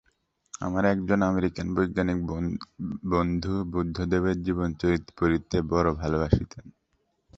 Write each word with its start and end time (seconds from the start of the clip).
আমার 0.61 0.83
একজন 0.85 1.19
আমেরিকান 1.23 1.67
বৈজ্ঞানিক 1.75 2.19
বন্ধু 3.11 3.53
বুদ্ধদেবের 3.73 4.37
জীবনচরিত 4.43 5.05
পড়িতে 5.17 5.57
বড় 5.71 5.89
ভালবাসিতেন। 5.95 6.65